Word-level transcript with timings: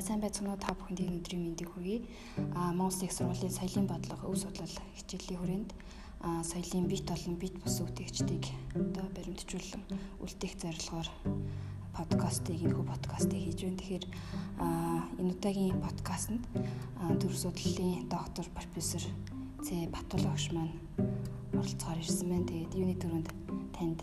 За 0.00 0.06
сайн 0.06 0.22
байцгаана 0.24 0.56
уу 0.56 0.64
та 0.64 0.72
бүхэнд 0.72 1.04
өнөөдрийн 1.04 1.42
мэндийг 1.44 1.76
хүргэе. 1.76 2.00
Аа 2.56 2.72
Монгол 2.72 3.04
их 3.04 3.12
сургуулийн 3.12 3.52
соёлын 3.52 3.84
бодлого 3.84 4.32
өв 4.32 4.40
судлал 4.40 4.76
хичээлийн 4.96 5.40
хүрээнд 5.44 5.70
аа 6.24 6.40
соёлын 6.40 6.88
бит 6.88 7.04
болон 7.04 7.36
бит 7.36 7.52
бус 7.60 7.84
үгтэйчдийг 7.84 8.48
одоо 8.80 9.04
баримтжуулан 9.12 9.84
үлдээх 10.24 10.56
зорилгоор 10.56 11.08
подкастыг 11.92 12.56
энэхүү 12.64 12.84
подкастыг 12.88 13.44
хийж 13.44 13.60
байна. 13.60 13.76
Тэгэхээр 13.76 14.04
аа 14.64 15.04
энэ 15.20 15.32
удаагийн 15.36 15.76
подкастт 15.84 16.32
төр 17.20 17.34
судлалын 17.36 18.08
доктор 18.08 18.46
профессор 18.56 19.04
Цэ 19.60 19.92
Батулгагш 19.92 20.48
маань 20.56 20.80
оролцохоор 21.52 22.00
ирсэн 22.00 22.28
байна. 22.32 22.48
Тэгээд 22.48 22.72
юуны 22.72 22.96
төрөнд 22.96 23.28
танд 23.76 24.00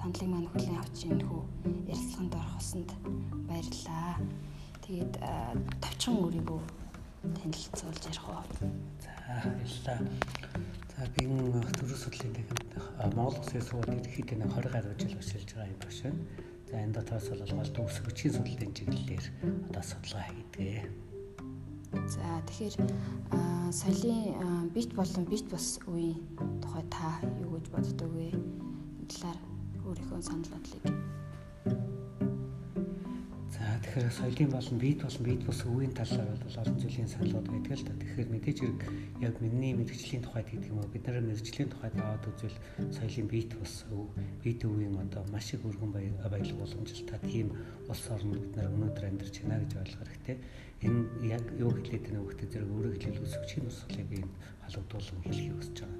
сандлыг 0.00 0.28
маань 0.32 0.48
хүлээн 0.48 0.80
авч 0.80 1.04
энэхүү 1.04 1.42
ярилцлаганд 1.92 2.32
орох 2.32 2.56
усанд 2.56 2.88
баярлалаа. 3.44 4.16
Тэгээд 4.92 5.16
товчхон 5.80 6.20
өөрийгөө 6.20 6.60
танилцуулж 7.24 8.02
ярих 8.12 8.26
уу. 8.28 8.44
За 9.00 9.12
баярлалаа. 9.24 10.04
За 10.92 11.06
би 11.16 11.24
төрөө 11.24 11.96
судлалын 11.96 12.34
дахин 12.36 13.16
Монгол 13.16 13.40
Улсын 13.40 13.64
сургууль 13.64 13.96
ерөнхийдөө 13.96 14.52
20 14.52 14.68
гаруй 14.68 14.92
жил 15.00 15.16
ажиллаж 15.16 15.48
байгаа 15.48 15.72
юм 15.72 15.80
байна 15.80 15.96
шин. 15.96 16.16
За 16.68 16.74
энэ 16.76 16.92
дотроос 16.92 17.26
бол 17.32 17.40
голд 17.40 17.80
үсэг 17.80 18.04
хүчийн 18.04 18.36
судлалын 18.36 18.76
чиглэлээр 18.76 19.24
одоо 19.72 19.80
судалгаа 19.80 20.24
хийдэг. 20.28 20.84
За 22.12 22.24
тэгэхээр 22.52 22.74
соёлын 23.72 24.68
бит 24.76 24.92
болон 24.92 25.24
бит 25.24 25.48
бас 25.48 25.80
үеийн 25.88 26.20
тухай 26.60 26.84
та 26.92 27.16
юу 27.40 27.56
гэж 27.56 27.72
боддог 27.72 28.12
вэ? 28.12 28.28
Энэ 28.36 29.08
талаар 29.08 29.40
өөрийнхөө 29.88 30.20
санал 30.20 30.52
бодлыг 30.52 30.84
Тэгэхээр 33.62 34.10
соёлын 34.10 34.50
болон 34.50 34.78
бит 34.78 34.98
болон 35.02 35.22
бит 35.22 35.42
бус 35.46 35.60
өвийн 35.62 35.94
талаар 35.94 36.34
бол 36.34 36.56
олон 36.58 36.78
зүйлийн 36.82 37.06
саналуд 37.06 37.46
байдаг 37.46 37.78
л 37.78 37.84
да. 37.86 37.94
Тэгэхээр 37.94 38.28
мэдээж 38.34 38.58
хэрэг 38.58 38.82
яг 39.22 39.34
миний 39.38 39.72
мэрэгжлийн 39.78 40.22
тухайд 40.26 40.50
гэдэг 40.50 40.70
юм 40.70 40.82
уу 40.82 40.90
бид 40.90 41.06
нар 41.06 41.22
мэрэгжлийн 41.22 41.70
тухайд 41.70 41.94
аваад 41.94 42.26
үзвэл 42.26 42.58
соёлын 42.90 43.28
бит 43.30 43.50
бус 43.54 43.74
өв 43.94 44.10
бит 44.42 44.60
өвийн 44.66 44.98
одоо 44.98 45.22
маш 45.30 45.54
их 45.54 45.62
өргөн 45.62 45.94
баялаг 45.94 46.58
боломжтой 46.58 47.18
тийм 47.30 47.54
улс 47.86 48.04
орнд 48.10 48.34
бид 48.34 48.54
нар 48.56 48.66
өнөөдөр 48.74 49.04
амьдарч 49.06 49.34
байна 49.46 49.62
гэж 49.62 49.72
ойлгох 49.78 50.10
хэрэгтэй. 50.10 50.36
Энэ 50.82 51.00
яг 51.30 51.44
юу 51.54 51.70
хэлээд 51.70 52.02
байна 52.10 52.18
вэ 52.18 52.28
гэхдээ 52.34 52.50
зэрэг 52.50 52.70
өөрөөр 52.74 52.98
хэлбэл 52.98 53.26
үсвчийн 53.30 53.66
тусгалыг 53.70 54.08
би 54.10 54.18
халагдуулан 54.66 55.22
хэлхийг 55.22 55.54
хүсэж 55.54 55.76
байгаа. 55.86 55.91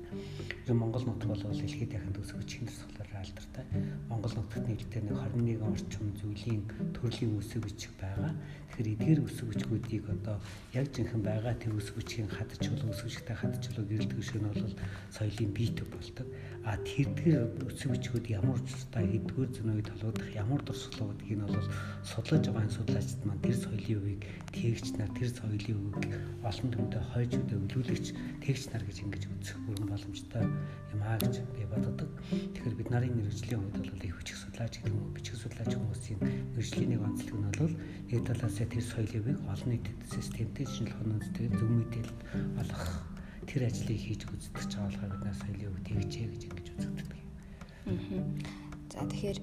Монгол 0.70 1.02
нутг 1.02 1.27
бол 1.27 1.42
дэлхийд 1.42 1.91
дахинд 1.91 2.18
үсвчийн 2.22 2.70
тусгалаар 2.70 3.27
алдартай. 3.27 3.66
Монгол 4.06 4.34
нутагт 4.38 4.68
нийтдээ 4.70 5.02
нэг 5.02 5.18
21 5.18 5.58
орчим 5.58 6.14
зүйлийн 6.22 6.62
төрлийн 6.94 7.34
үсэг 7.34 7.66
бичих 7.66 7.91
байгаа. 7.98 8.30
Тэгэхээр 8.70 8.94
эдгээр 8.94 9.20
үсэг 9.27 9.46
бичгүүдийг 9.50 10.06
одоо 10.06 10.38
яг 10.70 10.86
жинхэнэ 10.94 11.27
байгаа 11.27 11.55
тэр 11.58 11.74
үсэг 11.74 11.98
бичгийн 11.98 12.30
хадч 12.30 12.62
болон 12.70 12.94
үсгчтэй 12.94 13.36
хадч 13.36 13.62
болон 13.74 13.86
гэрэлт 13.90 14.14
гүшин 14.14 14.38
нь 14.38 14.48
бол 14.55 14.74
соёлын 15.10 15.50
бий 15.50 15.68
төв 15.74 15.88
болдог. 15.90 16.27
А 16.62 16.78
тэрдгээр 16.78 17.66
үсэг 17.66 17.90
бичгүүд 17.90 18.27
ямар 18.30 18.55
учиртай 18.62 19.02
хэдгээр 19.02 19.50
зүйн 19.50 19.74
үед 19.74 19.90
толгойдох 19.90 20.30
ямар 20.30 20.62
дурсгалууд 20.62 21.18
гэдгийг 21.27 21.42
нь 21.42 21.46
бол 21.50 21.68
судлаж 22.06 22.44
байгаа 22.46 22.70
судлаачид 22.70 23.22
маань 23.27 23.42
тэр 23.42 23.56
соёлын 23.58 23.98
үеийг 23.98 24.22
тээгч 24.55 24.86
нар 24.94 25.10
тэр 25.10 25.30
соёлын 25.34 25.78
үеийг 25.90 26.14
олон 26.46 26.70
түмтэй 26.70 27.02
хойж 27.02 27.30
үдэ 27.34 27.58
өвлүүлэгч 27.58 28.06
тээгч 28.46 28.64
нар 28.70 28.84
гэж 28.86 28.98
ингэж 29.02 29.22
үзэх 29.27 29.58
бүрэн 29.66 29.90
боломжтой 29.90 30.52
юм 30.92 31.00
аа 31.03 31.17
гэж 31.19 31.34
би 31.56 31.64
боддог. 31.67 32.11
Тэгэхээр 32.31 32.77
бид 32.78 32.89
нарын 32.92 33.14
мэрэгжлийн 33.17 33.61
хувьд 33.61 33.89
бол 33.91 34.06
их 34.06 34.17
хүч 34.17 34.28
судлаач 34.36 34.75
гэдэг 34.77 34.92
юм 34.92 35.00
уу 35.03 35.14
бичих 35.17 35.36
судлаач 35.41 35.72
хүмүүсийн 35.72 36.20
мэрэгжлийн 36.53 36.91
нэг 36.92 37.03
онцлог 37.03 37.39
нь 37.41 37.56
бол 37.56 37.75
нэг 38.12 38.20
талаас 38.28 38.56
тэр 38.61 38.84
соёлын 38.84 39.25
үеийг 39.25 39.41
олон 39.48 39.70
нийтэд 39.73 39.98
системтэй 40.12 40.67
шинжлэх 40.68 41.01
ухааны 41.01 41.57
зөв 41.57 41.70
мэдээлэл 41.73 42.20
олох 42.61 42.85
тэр 43.48 43.62
ажлыг 43.67 43.98
хийж 43.98 44.23
гүйцэтгэж 44.29 44.70
байгаа 44.77 44.89
болохоор 44.92 45.12
бид 45.12 45.24
нар 45.24 45.36
соёлын 45.41 45.70
үг 45.73 45.80
тэгжээ 45.86 46.27
гэж 46.30 46.42
ингэж 46.46 46.67
үзэгддэг. 46.77 47.20
За 48.92 49.01
тэгэхээр 49.08 49.39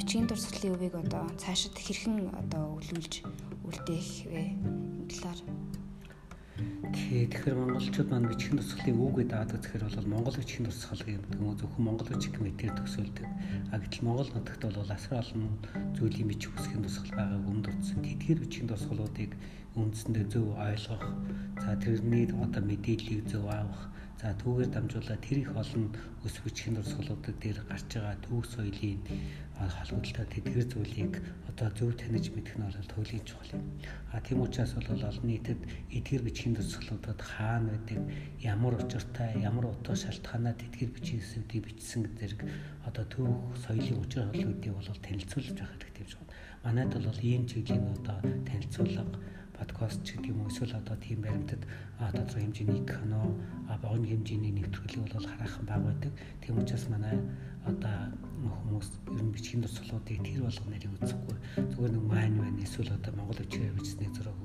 бичгийн 0.00 0.26
дурсгалын 0.26 0.74
өвийг 0.74 0.94
одоо 0.96 1.28
цаашид 1.36 1.76
хэрхэн 1.76 2.32
одоо 2.32 2.80
өглүүлж 2.80 3.14
үлдээх 3.68 4.10
вэ? 4.32 4.56
Энэ 4.56 5.12
талаар 5.12 5.61
Тэгэхээр 7.12 7.60
монголчууд 7.60 8.08
маань 8.08 8.24
бичгийн 8.24 8.56
тусгалыг 8.56 8.96
үгүй 8.96 9.24
даад 9.28 9.52
үзэхээр 9.52 9.84
бол 9.84 10.08
монгол 10.16 10.32
бичгийн 10.32 10.64
тусгал 10.64 11.04
гэдэг 11.04 11.44
юм 11.44 11.52
зөвхөн 11.60 11.84
монгол 11.84 12.08
бичиг 12.08 12.40
мэтэр 12.40 12.72
төсөөлдөг. 12.72 13.28
А 13.68 13.76
гэтэл 13.76 14.06
монгол 14.08 14.30
нутагт 14.32 14.64
бол 14.64 14.88
асар 14.88 15.20
олон 15.20 15.60
зүйлийн 15.92 16.32
бичих 16.32 16.56
үсгийн 16.56 16.80
тусгал 16.80 17.12
байгааг 17.12 17.44
өмдөрцөн. 17.52 18.00
Тэдгээр 18.00 18.40
бичгийн 18.40 18.70
тусгалуудыг 18.72 19.30
үндсэндээ 19.76 20.26
зөв 20.32 20.56
ойлгох, 20.56 21.04
за 21.60 21.76
тэрний 21.84 22.24
одоо 22.32 22.62
мэдээллийг 22.64 23.28
зөв 23.28 23.44
авах, 23.44 23.92
за 24.22 24.30
түүгээр 24.38 24.70
дамжуулаад 24.70 25.18
тэр 25.26 25.38
их 25.42 25.50
олон 25.50 25.90
өс 26.22 26.38
бичгийн 26.46 26.78
дурсгалуудад 26.78 27.36
дээр 27.42 27.58
гарч 27.66 27.90
байгаа 27.90 28.14
төв 28.22 28.46
соёлын 28.46 29.02
холбогдлоо 29.58 30.26
тэдгэр 30.30 30.66
зүйлийг 30.70 31.14
одоо 31.50 31.68
зөв 31.74 31.90
таних 31.98 32.30
мэдэх 32.30 32.54
нь 32.54 32.62
бол 32.62 32.86
туйлын 32.86 33.26
чухал 33.26 33.50
юм. 33.58 33.66
А 34.14 34.22
тийм 34.22 34.38
учраас 34.46 34.78
бол 34.78 35.02
олон 35.02 35.26
нийтэд 35.26 35.58
эдгэр 35.90 36.22
бичгийн 36.22 36.54
дурсгалуудад 36.54 37.18
хаана 37.18 37.74
байдаг, 37.74 37.98
ямар 38.38 38.78
учиртай, 38.78 39.42
ямар 39.42 39.66
утга 39.74 39.98
шалтгаанаа 39.98 40.54
тэдгэр 40.54 40.94
бичгийн 40.94 41.18
эсүүдийг 41.18 41.66
бичсэн 41.66 42.06
зэрэг 42.14 42.46
одоо 42.86 43.04
төв 43.10 43.26
соёлын 43.66 44.06
учир 44.06 44.30
холбоодыг 44.30 44.70
бол 44.70 45.02
танилцуулж 45.02 45.58
авах 45.58 45.74
хэрэгтэй 45.82 46.06
юм 46.06 46.10
шиг 46.14 46.22
байна. 46.22 46.38
Манайд 46.62 46.94
бол 46.94 47.20
ийм 47.26 47.42
чиглэлийн 47.50 47.90
одоо 47.90 48.18
танилцуулга 48.46 49.02
подкаст 49.62 50.02
ч 50.02 50.18
гэдэг 50.18 50.34
юм 50.34 50.42
уу 50.42 50.50
эсвэл 50.50 50.74
одоо 50.74 50.96
тийм 50.98 51.22
баримтад 51.22 51.62
тодорхой 52.02 52.42
хэмжээний 52.42 52.82
кино 52.82 53.30
богино 53.78 54.10
хэмжээний 54.10 54.52
нэвтрүүлэг 54.58 55.06
бол 55.06 55.22
хараахан 55.30 55.64
баг 55.70 55.82
байдаг. 55.86 56.12
Тийм 56.42 56.58
учраас 56.58 56.90
манай 56.90 57.14
одоо 57.62 58.10
хүмүүс 58.42 58.88
ер 59.14 59.22
нь 59.22 59.30
бичгийн 59.30 59.62
туслуудыг 59.62 60.18
тэр 60.18 60.42
болгоныг 60.42 60.82
үзэхгүй 60.98 61.36
зүгээр 61.70 61.92
нэг 61.94 62.04
мань 62.10 62.36
байна 62.42 62.58
эсвэл 62.66 62.90
одоо 62.90 63.12
монгол 63.14 63.38
бичгээр 63.38 63.78
бичсний 63.78 64.10
зураг 64.10 64.38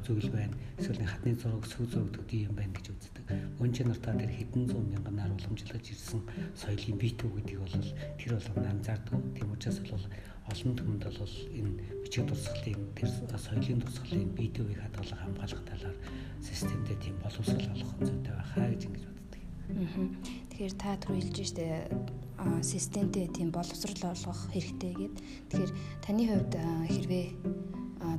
зүйл 0.00 0.28
байна 0.32 0.56
эсвэл 0.80 1.00
нэг 1.04 1.10
хатны 1.12 1.36
зураг 1.36 1.64
сүү 1.68 1.84
зураг 1.92 2.08
гэдэг 2.16 2.40
юм 2.48 2.56
байна 2.56 2.72
гэж 2.72 2.88
үздэг. 2.88 3.24
Өнчийн 3.60 3.88
нартаа 3.92 4.16
тэр 4.16 4.32
хэдэн 4.32 4.64
зуун 4.64 4.88
мянганаар 4.96 5.36
уламжлаж 5.36 5.84
ирсэн 5.92 6.24
соёлын 6.56 6.96
битүү 6.96 7.28
гэдгийг 7.36 7.60
бол 7.60 7.88
тэр 8.16 8.32
болгоно 8.32 8.68
анзаардаг. 8.72 9.20
Тийм 9.36 9.52
учраас 9.52 9.78
бол 9.84 10.04
олон 10.44 10.72
түмэнд 10.76 11.04
бол 11.08 11.36
энэ 11.56 11.72
бичиг 12.04 12.24
дурсгалын 12.28 12.82
тэр 12.92 13.08
соёлын 13.40 13.80
дурсгалын 13.80 14.28
видеоыг 14.36 14.76
хадгалах 14.76 15.20
хамгаалах 15.24 15.62
талаар 15.64 15.96
системтэй 16.44 16.96
тийм 17.00 17.16
боловсрол 17.24 17.68
олох 17.72 17.92
зүйтэй 18.04 18.34
байхаа 18.36 18.66
гэж 18.68 18.82
ингэж 18.84 19.04
боддог. 19.08 19.42
Тэгэхээр 20.52 20.74
та 20.76 20.90
түр 21.00 21.16
хэлж 21.16 21.36
штэ 21.48 21.66
системтэй 22.60 23.26
тийм 23.32 23.48
боловсрол 23.48 24.04
олгох 24.12 24.40
хэрэгтэй 24.52 24.92
гэд. 24.92 25.16
Тэгэхээр 25.48 25.72
таны 26.04 26.22
хувьд 26.28 26.52
хэрвээ 26.92 27.26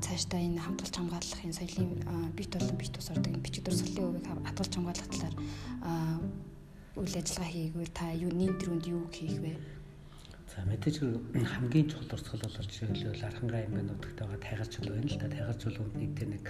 цаашдаа 0.01 0.41
энэ 0.41 0.65
хамтгалж 0.65 0.95
хамгаалахын 0.97 1.53
соёлын 1.53 2.33
бит 2.33 2.49
болон 2.49 2.77
бит 2.81 2.97
ус 2.97 3.09
ордог 3.13 3.37
бичиг 3.37 3.63
дурсгалын 3.69 4.01
хувийг 4.01 4.25
хадгалж 4.25 4.73
хамгаалах 4.73 5.09
талаар 5.13 5.35
үйл 6.97 7.15
ажиллагаа 7.21 7.51
хийгвэл 7.53 7.93
та 7.93 8.05
юу 8.17 8.31
нийт 8.33 8.57
төрөнд 8.57 8.85
юу 8.89 9.05
хийх 9.13 9.37
вэ? 9.43 9.74
За 10.55 10.63
мэдээж 10.63 10.95
хамгийн 11.35 11.91
чухал 11.91 12.07
дурсгал 12.07 12.39
бол 12.39 12.55
жишээлбэл 12.63 13.27
архангай 13.27 13.61
аймгийн 13.67 13.91
нутагтайгаа 13.91 14.39
тайгарч 14.39 14.73
бол 14.79 14.95
байна 14.95 15.11
л 15.11 15.19
да. 15.19 15.27
Тайгарч 15.27 15.61
бол 15.67 15.79
үнэтэй 15.83 16.27
нэг 16.31 16.43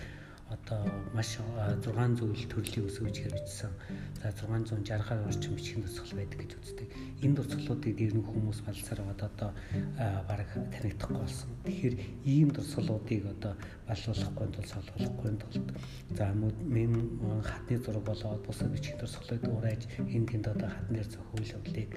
одоо 0.49 0.85
маш 1.13 1.41
600 1.81 2.21
зүйл 2.21 2.45
төрлийн 2.45 2.85
өсөж 2.85 3.17
хэрэгжсэн. 3.17 3.73
За 4.21 4.29
660-аар 4.29 5.25
орчим 5.25 5.57
бичгийн 5.57 5.81
дурсгал 5.81 6.21
байдаг 6.21 6.37
гэж 6.37 6.51
үздэг. 6.53 6.87
Энэ 7.25 7.33
дурсгалуудыг 7.33 7.93
дээр 7.97 8.13
нь 8.13 8.27
хүмүүс 8.29 8.61
балсаар 8.61 9.01
аваад 9.01 9.21
одоо 9.25 9.49
баг 9.97 10.49
танигдахгүй 10.53 11.17
болсон. 11.17 11.49
Тэгэхээр 11.65 11.95
ийм 12.29 12.49
дурсгалуудыг 12.53 13.25
одоо 13.25 13.53
балуулахгүй 13.89 14.47
тул 14.53 14.69
солиулахгүй 14.69 15.29
тулд 15.41 15.67
за 16.13 16.29
мен 16.37 16.93
хатны 17.41 17.81
зураг 17.81 18.05
болоод 18.05 18.45
бусад 18.45 18.69
бичгийн 18.69 19.01
дурсгалыг 19.01 19.41
уурайж 19.49 19.89
энэ 19.97 20.29
тэнд 20.29 20.45
одоо 20.53 20.69
хатны 20.69 21.01
дээр 21.01 21.09
зөвхөн 21.09 21.41
явдлыг 21.57 21.89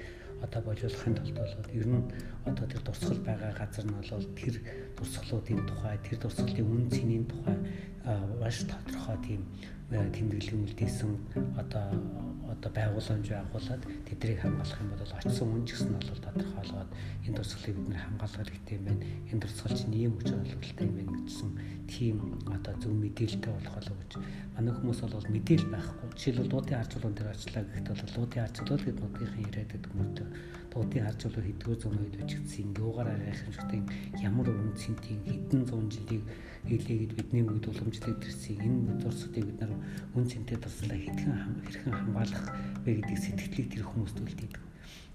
одоо 0.43 0.61
боловсрохын 0.61 1.15
тулд 1.15 1.35
бол 1.35 1.53
ер 1.73 1.87
нь 1.87 2.03
одоо 2.45 2.65
тэр 2.67 2.81
дурсгал 2.83 3.19
байгаа 3.27 3.51
газар 3.59 3.85
нь 3.85 3.95
бол 3.97 4.25
тэр 4.39 4.55
дурсгалуудын 4.97 5.61
тухай 5.67 5.97
тэр 6.05 6.17
дурсгалын 6.19 6.71
үн 6.73 6.83
цэнийн 6.89 7.25
тухай 7.31 7.57
маш 8.41 8.57
тодорхой 8.69 9.17
тийм 9.27 9.41
тэмдэглэн 9.89 10.65
үлдээсэн 10.69 11.11
одоо 11.57 11.89
одоо 12.53 12.71
байгууламж 12.73 13.25
байгуулад 13.29 13.81
тэднийг 14.05 14.39
хамгаалах 14.41 14.81
юм 14.81 14.89
бол 14.93 15.13
очсон 15.17 15.49
үн 15.49 15.65
ч 15.65 15.69
гэсэн 15.73 15.97
бол 15.97 16.25
тодорхойлоод 16.25 16.89
энэ 17.25 17.35
дурсгалыг 17.37 17.75
бид 17.77 17.89
нэр 17.89 18.01
хамгаалах 18.05 18.45
хэрэгтэй 18.49 18.77
юм 18.77 18.85
байна. 18.85 19.05
Энэ 19.31 19.41
дурсгал 19.41 19.77
чинь 19.77 19.97
ийм 19.97 20.13
хүч 20.17 20.29
олголттой 20.29 20.85
юм 20.85 20.95
байна 20.97 21.17
гэсэн 21.25 21.49
тийм 21.89 22.15
одоо 22.53 22.73
зөв 22.81 22.93
мэдээлэлтэй 22.93 23.53
болох 23.53 23.75
болов 23.77 23.97
гэж 24.01 24.11
манай 24.53 24.73
хүмүүс 24.77 24.99
бол 25.01 25.33
мэдээл 25.33 25.67
байхгүй. 25.73 26.07
Жишээлбэл 26.13 26.51
дуудын 26.53 26.79
арчуулган 26.81 27.15
дээр 27.17 27.33
очлаа 27.33 27.63
гэхэд 27.65 27.87
бол 27.89 28.13
дуудын 28.13 28.43
арчуулал 28.45 28.85
гэдэг 28.85 29.01
нутгийн 29.01 29.45
яриад 29.49 29.69
байдаг 29.73 29.93
мөртөө 29.97 30.27
луудын 30.73 31.03
харж 31.05 31.21
болоо 31.25 31.43
хэдгээр 31.45 31.79
зуун 31.81 31.99
үед 32.03 32.15
үжигдсэн 32.21 32.77
юугаар 32.77 33.09
гайхамшигтай 33.17 33.81
ямар 34.21 34.47
уран 34.49 34.73
цэнтийн 34.77 35.19
хэдэн 35.25 35.61
зуун 35.65 35.87
жилийг 35.89 36.23
хийлээгээд 36.69 37.13
бидний 37.17 37.43
үед 37.43 37.65
уламжлалт 37.65 38.21
ирсэн 38.21 38.57
энэ 38.61 39.01
зурсуудыг 39.01 39.45
бид 39.49 39.59
нар 39.61 39.73
үн 40.13 40.25
цэнтэй 40.29 40.57
туслаа 40.61 40.97
хэдхэн 40.99 41.33
хэрхэн 41.65 41.93
хамгаалах 41.97 42.45
вэ 42.85 42.91
гэдэг 43.01 43.17
сэтгэлийг 43.17 43.67
тэр 43.73 43.83
хүмүүст 43.89 44.17
үлдээдэг. 44.21 44.63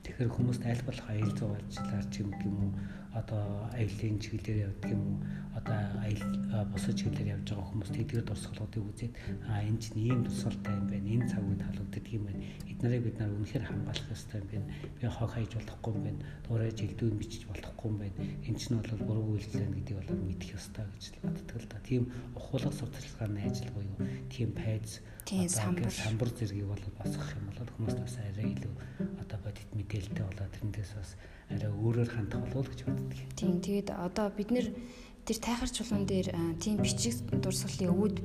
Тэгэхээр 0.04 0.30
хүмүүст 0.36 0.62
аль 0.68 0.84
болох 0.86 1.06
аял 1.08 1.32
зугаалчлаар 1.32 2.06
ч 2.12 2.14
юм 2.20 2.30
уу 2.44 2.70
одоо 3.14 3.70
аялын 3.72 4.18
чиглэлээр 4.18 4.66
явдаг 4.68 4.90
юм 4.90 5.02
уу 5.06 5.18
одоо 5.54 5.78
аял 6.02 6.22
бусад 6.74 6.98
чиглэлээр 6.98 7.38
явж 7.38 7.46
байгаа 7.46 7.70
хүмүүс 7.70 7.90
тэдгээр 7.94 8.26
дурсгалуудыг 8.26 8.82
үзээд 8.90 9.14
а 9.46 9.62
энэ 9.62 9.78
чинь 9.78 10.02
ийм 10.02 10.20
тусгалтай 10.26 10.74
юм 10.74 10.86
байна 10.90 11.08
энэ 11.14 11.30
цаг 11.30 11.42
үед 11.46 11.62
халагддаг 11.62 12.06
юм 12.10 12.24
байна. 12.26 12.42
Эднэрийг 12.66 13.02
бид 13.06 13.16
нар 13.22 13.30
үнэхээр 13.38 13.64
хамгаалах 13.70 14.10
ёстой 14.10 14.38
юм 14.42 14.48
байна. 14.50 14.66
Би 14.98 15.06
хог 15.06 15.30
хайж 15.30 15.50
болохгүй 15.54 15.92
юм 15.94 16.02
байна. 16.02 16.20
Дуурайж 16.42 16.78
элдвэн 16.82 17.18
бичиж 17.22 17.42
болохгүй 17.46 17.86
юм 17.86 17.96
байна. 18.02 18.16
Энэ 18.50 18.58
чинь 18.58 18.78
бол 18.82 19.06
буруу 19.06 19.26
үйлдэл 19.38 19.70
гэдгийг 19.78 19.98
бол 20.02 20.10
мэдэх 20.26 20.50
ёстой 20.58 20.86
гэж 20.90 21.04
боддог 21.22 21.58
л 21.62 21.68
да. 21.70 21.78
Тийм 21.86 22.02
ухуулах 22.34 22.74
сурталчилгааны 22.74 23.40
ажил 23.46 23.70
буюу 23.78 23.96
тийм 24.26 24.50
пайз 24.58 24.98
тийм 25.22 25.46
самбар. 25.46 25.86
самбар 25.86 26.30
зэргийг 26.34 26.66
бол 26.66 26.84
босгох 26.98 27.30
юм 27.38 27.46
бол 27.54 27.70
хүмүүст 27.78 28.00
бас 28.02 28.18
арай 28.18 28.50
илүү 28.58 28.74
одоо 29.22 29.38
бодит 29.38 29.70
мэдээлэлтэй 29.94 30.26
болоод 30.26 30.52
тэрнээс 30.58 30.92
бас 30.98 31.10
арай 31.54 31.70
өөрөөр 31.70 32.10
хандах 32.10 32.42
болов 32.50 32.68
гэж 32.74 32.80
боддог. 32.82 33.18
Тийм 33.38 33.62
тэгээд 33.62 33.88
одоо 33.94 34.26
бид 34.34 34.50
нэр 34.50 34.66
тэр 35.24 35.38
тайхар 35.38 35.70
чулуун 35.70 36.04
дээр 36.04 36.28
тийм 36.58 36.82
бичиг 36.82 37.14
дурсгалын 37.30 37.94
өвөд 37.94 38.16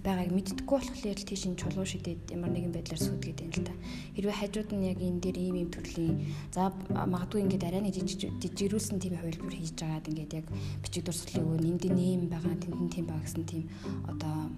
байгааг 0.00 0.30
мэддэггүй 0.32 0.78
болохоор 0.78 1.20
тийш 1.26 1.44
ин 1.44 1.58
чулуу 1.58 1.84
шидэд 1.84 2.30
ямар 2.32 2.54
нэгэн 2.54 2.72
байдлаар 2.72 3.02
сүйдгээд 3.02 3.38
байна 3.42 3.56
л 3.58 3.68
та. 3.68 3.74
Хэрвээ 4.16 4.36
хажууд 4.38 4.70
нь 4.72 4.88
яг 4.88 4.98
энэ 5.02 5.20
дээр 5.20 5.38
ийм 5.42 5.56
ийм 5.60 5.70
төрлийн 5.74 6.16
за 6.54 6.72
магадгүй 6.88 7.42
ингээд 7.44 7.68
арай 7.68 7.82
нэг 7.82 7.98
жижигрүүлсэн 7.98 8.96
тийм 9.02 9.20
хувилбар 9.20 9.54
хийж 9.58 9.76
байгаад 9.76 10.08
ингээд 10.08 10.32
яг 10.40 10.46
бичиг 10.80 11.02
дурсгалын 11.04 11.44
өвөө 11.44 11.68
энд 11.68 11.84
нэм 11.84 12.22
байгаа 12.32 12.56
тэнд 12.56 12.92
тийм 12.94 13.06
байгаа 13.10 13.24
гэсэн 13.26 13.44
тийм 13.44 13.64
одоо 14.08 14.48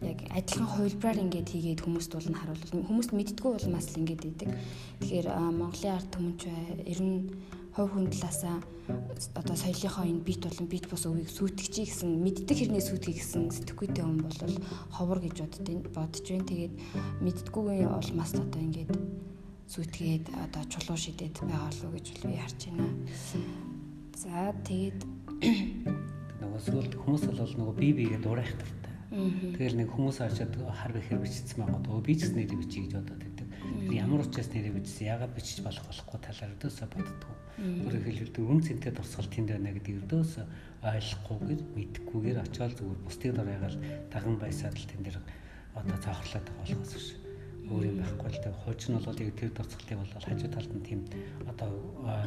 яг 0.00 0.18
адилхан 0.32 0.68
хувилбараар 0.68 1.22
ингээд 1.24 1.48
хийгээд 1.52 1.80
хүмүүст 1.84 2.12
бол 2.16 2.28
нь 2.28 2.38
харуулвал 2.40 2.88
хүмүүст 2.88 3.12
мэддггүй 3.12 3.52
улмаас 3.52 3.86
л 3.92 4.00
ингээд 4.00 4.22
идэг. 4.24 4.50
Тэгэхээр 5.04 5.28
Монголын 5.60 5.96
ард 5.96 6.08
түмэнч 6.08 6.40
ер 6.88 7.00
нь 7.04 7.16
хувь 7.76 7.92
хүн 7.92 8.08
талаасаа 8.10 8.56
одоо 9.36 9.56
соёлынхоо 9.56 10.04
энэ 10.08 10.24
бит 10.24 10.40
болон 10.42 10.66
бит 10.66 10.88
бус 10.90 11.04
өвийг 11.06 11.30
сүйтгэж 11.30 11.74
гэсэн 11.86 12.10
мэддэг 12.18 12.56
хэрнээ 12.58 12.82
сүйтгэе 12.82 13.14
гэсэн 13.14 13.42
сэтгэхүйтэй 13.54 14.02
хүн 14.02 14.18
бол 14.24 14.40
ховор 14.90 15.18
гэж 15.22 15.36
боддیں۔ 15.38 15.78
бодож 15.94 16.26
байна. 16.26 16.50
Тэгээд 16.50 16.74
мэддгүйгийн 17.22 17.92
улмаас 17.94 18.32
л 18.34 18.42
одоо 18.42 18.60
ингээд 18.60 18.90
сүйтгээд 19.70 20.24
одоо 20.34 20.62
чулуу 20.66 20.98
шидэд 20.98 21.36
байгаа 21.46 21.70
болов 21.70 21.90
гэж 21.94 22.06
би 22.26 22.34
харж 22.34 22.60
байна. 22.66 22.90
За 24.18 24.50
тэгээд 24.66 25.00
нөгөө 26.42 26.60
сүүлд 26.66 26.92
хүмүүс 26.98 27.22
бол 27.30 27.54
нөгөө 27.54 27.74
бие 27.78 27.94
биегээ 27.94 28.20
дурайх 28.26 28.50
Тэгэл 29.10 29.74
нэг 29.74 29.90
хүмүүс 29.90 30.22
харчаад 30.22 30.54
хар 30.54 30.92
бэхэр 30.94 31.18
бичсэн 31.18 31.66
дөө 31.82 31.98
би 31.98 32.14
ч 32.14 32.30
гэсэн 32.30 32.38
нэрээ 32.46 32.62
бичиж 32.62 32.78
гэж 32.86 32.94
бодоод 32.94 33.18
байдаг. 33.18 33.48
Тэр 33.50 33.98
ямар 33.98 34.22
учраас 34.22 34.50
нэрээ 34.54 34.74
бичсэн? 34.78 35.10
Яагаад 35.10 35.34
бичиж 35.34 35.58
болох 35.66 35.82
болохгүй? 35.90 36.18
Талаар 36.22 36.54
өдөөсөө 36.54 36.86
боддгоо. 36.94 37.34
Өөрөөр 37.58 38.06
хэлбэл 38.06 38.50
үн 38.54 38.60
цэнтэй 38.62 38.92
дурсгал 38.94 39.26
тэнд 39.26 39.50
байна 39.50 39.74
гэдэг 39.74 39.94
өдөөсөө 40.06 40.44
ойлгохгүйгээр 40.80 41.62
мэдхгүйгээр 41.74 42.38
очиод 42.38 42.72
зүгээр 42.78 43.00
бусдын 43.04 43.34
дурайгаал 43.34 43.78
даган 44.14 44.36
байсаад 44.38 44.78
л 44.78 44.88
тэн 44.88 45.02
дээр 45.02 45.18
одоо 45.74 45.96
цаохрлаад 46.00 46.46
байгаа 46.46 46.62
болохоос 46.62 46.94
биш 46.94 47.29
өөр 47.70 47.84
юм 47.86 47.96
байхгүй 48.02 48.28
л 48.34 48.42
дээ. 48.42 48.60
Хууч 48.66 48.82
нь 48.90 48.98
бол 48.98 49.22
яг 49.22 49.30
тэр 49.38 49.50
дурцгалыг 49.54 49.98
бол 50.02 50.14
хажуу 50.18 50.50
талд 50.50 50.72
нь 50.74 50.86
тийм 50.86 51.00
одоо 51.46 51.70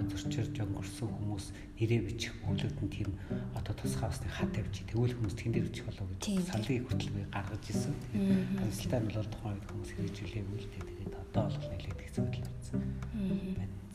зөрчирж 0.08 0.56
өнгөрсөн 0.64 1.10
хүмүүс 1.12 1.46
нэрээ 1.80 2.02
бичих 2.08 2.34
өглөөд 2.48 2.78
нь 2.80 2.94
тийм 2.96 3.10
одоо 3.52 3.74
тусгай 3.76 4.08
усны 4.08 4.28
хат 4.32 4.52
тавьчих. 4.56 4.88
Тэгвэл 4.88 5.16
хүмүүс 5.20 5.36
тэн 5.36 5.52
дээр 5.52 5.68
бичих 5.68 5.86
болов 5.88 6.08
гэж 6.16 6.24
саналыг 6.48 6.88
хүртэл 6.88 7.28
гаргаж 7.28 7.64
ирсэн. 7.68 7.94
Хамсалтай 8.56 9.00
нь 9.04 9.12
бол 9.12 9.28
тухайн 9.28 9.56
үед 9.60 9.68
хүмүүс 9.68 9.92
хэрэгжүүлээгүй 9.92 10.58
л. 10.64 10.72
Тэгээд 10.74 11.14
одоо 11.20 11.44
бол 11.52 11.68
нэлээд 11.76 12.00
их 12.00 12.12
зүйл 12.16 12.40
болсон. 12.48 12.80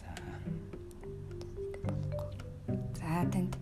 За. 0.01 0.11
За 3.01 3.25
танд 3.33 3.53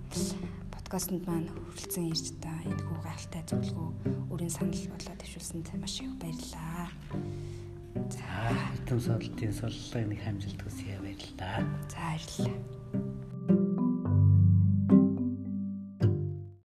подкастт 0.74 1.10
маань 1.26 1.50
хүрэлцэн 1.50 2.10
ирж 2.10 2.26
та 2.42 2.50
энэ 2.62 2.82
хүү 2.82 2.98
гайхалтай 3.02 3.42
зөвлөгөө 3.50 3.88
өрийн 4.30 4.54
санал 4.54 4.86
болоод 4.90 5.18
дэвшүүлсэнд 5.18 5.68
маш 5.82 5.98
их 5.98 6.14
баярлалаа. 6.22 6.86
За, 8.10 8.52
хэдэн 8.76 9.00
содолтын 9.00 9.52
соллогыг 9.52 10.08
нэг 10.12 10.20
хамжилт 10.22 10.60
хүсье 10.62 10.98
баярлалаа. 11.00 11.64
За, 11.88 11.96
баярлалаа. 11.96 13.25